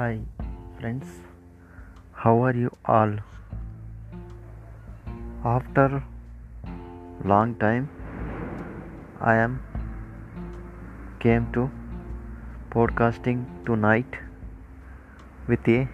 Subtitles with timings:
[0.00, 0.18] Hi
[0.76, 1.08] friends,
[2.20, 3.10] how are you all?
[5.44, 6.02] After
[7.30, 7.88] long time
[9.20, 9.58] I am
[11.24, 11.64] came to
[12.76, 14.16] podcasting tonight
[15.46, 15.86] with a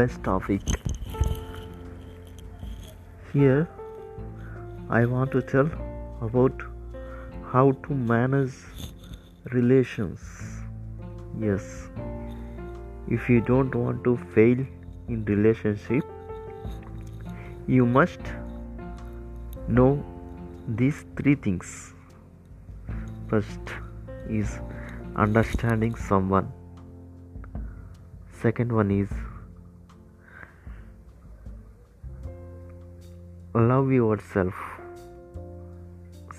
[0.00, 0.60] best topic.
[3.32, 3.66] Here
[4.90, 5.70] I want to tell
[6.20, 6.68] about
[7.54, 8.60] how to manage
[9.60, 10.45] relations.
[11.38, 11.88] Yes,
[13.08, 14.64] if you don't want to fail
[15.08, 16.04] in relationship,
[17.66, 18.20] you must
[19.68, 20.02] know
[20.66, 21.92] these three things.
[23.28, 23.74] First
[24.30, 24.58] is
[25.14, 26.50] understanding someone.
[28.40, 29.08] Second one is
[33.54, 34.54] love yourself.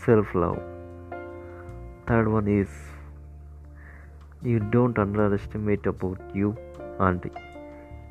[0.05, 0.59] Self love.
[2.07, 2.70] Third one is
[4.43, 6.55] you don't underestimate about you
[6.99, 7.30] and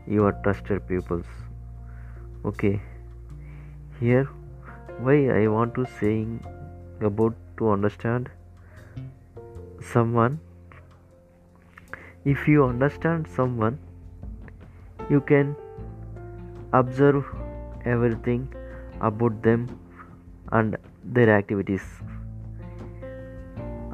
[0.07, 1.27] your trusted peoples.
[2.45, 2.81] Okay.
[4.01, 4.29] Here
[4.99, 6.41] why I want to saying
[7.01, 8.31] about to understand
[9.93, 10.41] someone
[12.25, 13.79] if you understand someone
[15.11, 15.55] you can
[16.73, 17.25] observe
[17.85, 18.49] everything
[19.01, 19.69] about them
[20.53, 21.85] and their activities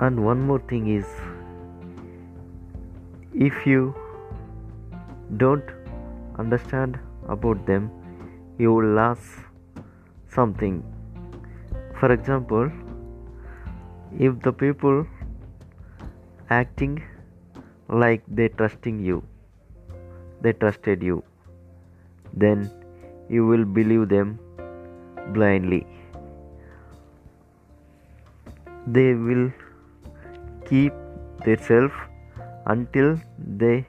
[0.00, 1.06] and one more thing is
[3.34, 3.94] if you
[5.36, 5.64] don't
[6.38, 7.90] understand about them
[8.58, 9.30] you will lose
[10.28, 10.82] something.
[11.98, 12.70] For example
[14.18, 15.06] if the people
[16.50, 17.02] acting
[17.88, 19.22] like they trusting you
[20.42, 21.22] they trusted you
[22.34, 22.70] then
[23.28, 24.38] you will believe them
[25.32, 25.86] blindly.
[28.86, 29.50] They will
[30.66, 30.92] keep
[31.44, 31.92] their self
[32.66, 33.86] until they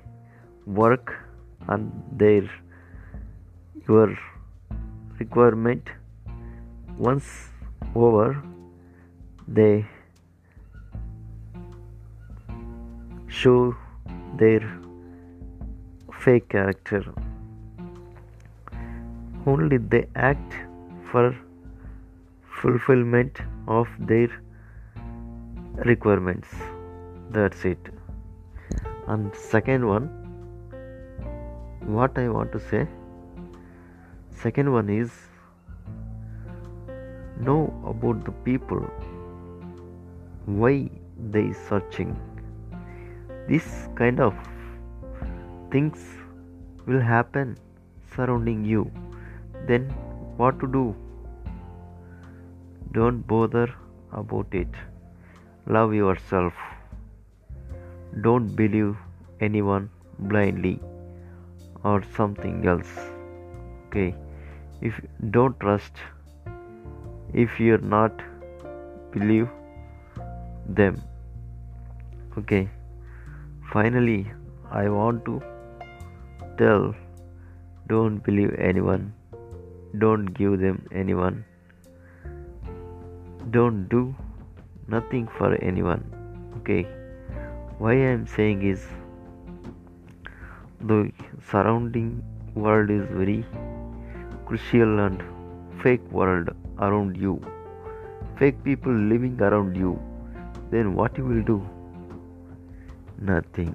[0.66, 1.14] work
[1.68, 2.50] on their
[3.88, 4.18] your
[5.20, 5.90] requirement
[6.98, 7.30] once
[7.96, 8.42] over
[9.48, 9.86] they
[13.28, 13.76] show
[14.38, 14.62] their
[16.24, 17.04] fake character.
[19.46, 20.54] Only they act
[21.12, 21.36] for
[22.62, 24.30] fulfillment of their
[25.86, 26.48] requirements.
[27.32, 27.93] That's it
[29.08, 30.10] and second one
[32.00, 32.88] what i want to say
[34.44, 35.12] second one is
[37.40, 37.62] know
[37.94, 38.84] about the people
[40.46, 40.90] why
[41.32, 42.20] they searching.
[43.48, 44.34] This kind of
[45.72, 46.00] things
[46.86, 47.58] will happen
[48.16, 48.92] surrounding you.
[49.68, 49.90] Then
[50.38, 50.96] what to do?
[52.92, 53.74] Don't bother
[54.12, 54.68] about it.
[55.66, 56.54] Love yourself
[58.22, 58.96] don't believe
[59.40, 60.80] anyone blindly
[61.84, 62.94] or something else
[63.88, 64.16] okay?
[64.82, 65.00] If
[65.32, 65.98] don't trust
[67.34, 68.22] if you're not
[69.12, 69.50] believe
[70.68, 71.02] them
[72.38, 72.70] okay?
[73.72, 74.32] Finally
[74.72, 75.42] i want to
[76.58, 76.94] tell
[77.88, 79.14] don't believe anyone
[80.04, 81.44] don't give them anyone
[83.52, 84.02] don't do
[84.88, 86.04] nothing for anyone
[86.58, 86.82] okay
[87.84, 88.84] why i am saying is
[90.92, 90.98] the
[91.52, 92.12] surrounding
[92.66, 93.40] world is very
[94.46, 95.24] crucial and
[95.82, 96.50] fake world
[96.80, 97.34] around you.
[98.40, 100.00] Fake people living around you.
[100.72, 101.58] Then what you will do?
[103.20, 103.74] Nothing.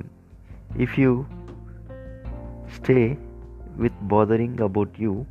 [0.76, 1.26] If you
[2.78, 3.18] stay
[3.76, 5.26] with bothering about you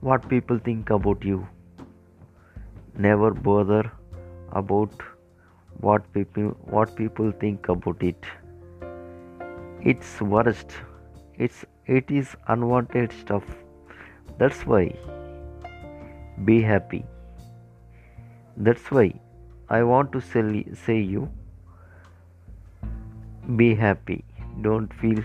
[0.00, 1.46] what people think about you?
[2.96, 3.90] Never bother
[4.52, 4.90] about
[5.80, 8.24] what people what people think about it.
[9.80, 10.72] It's worst.
[11.38, 13.44] It's it is unwanted stuff.
[14.38, 14.94] That's why.
[16.44, 17.04] Be happy.
[18.56, 19.12] That's why
[19.68, 21.28] i want to say, say you
[23.56, 24.24] be happy.
[24.62, 25.22] Don't feel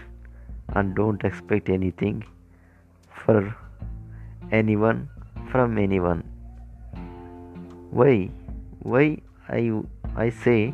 [0.70, 2.24] and don't expect anything
[3.14, 3.56] for
[4.52, 5.10] anyone
[5.52, 6.24] from anyone.
[7.92, 8.30] Why?
[8.84, 9.82] Why i
[10.16, 10.74] i say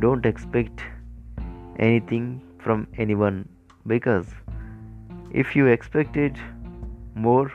[0.00, 0.82] don't expect
[1.78, 3.48] anything from anyone
[3.86, 4.26] because
[5.30, 6.38] if you expected
[7.14, 7.52] more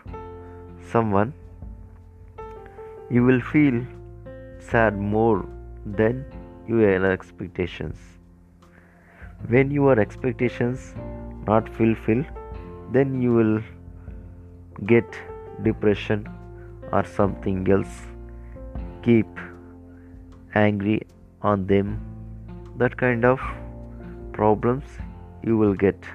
[0.91, 1.33] someone
[3.09, 3.85] you will feel
[4.59, 5.45] sad more
[5.85, 6.25] than
[6.67, 7.97] your expectations.
[9.47, 10.93] When your expectations
[11.45, 12.25] not fulfilled
[12.91, 13.61] then you will
[14.85, 15.05] get
[15.63, 16.27] depression
[16.91, 18.01] or something else.
[19.03, 19.27] Keep
[20.59, 21.01] angry
[21.41, 21.91] on them
[22.83, 23.39] that kind of
[24.37, 24.83] problems
[25.43, 26.09] you will get.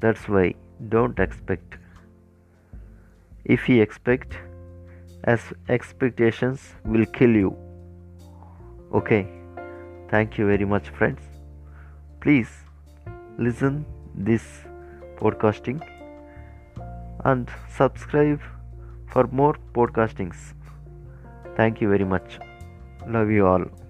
[0.00, 0.54] That's why
[0.88, 1.78] don't expect.
[3.44, 4.36] If you expect,
[5.24, 7.56] as expectations will kill you.
[8.92, 9.26] Okay.
[10.10, 11.20] Thank you very much friends.
[12.20, 12.50] Please
[13.38, 13.84] listen
[14.14, 14.44] this
[15.16, 15.80] podcasting
[17.24, 18.40] and subscribe
[19.12, 20.36] for more podcastings.
[21.56, 22.38] Thank you very much.
[23.06, 23.83] Love you all.